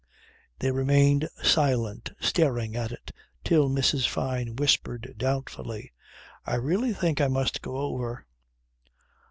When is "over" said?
7.77-8.25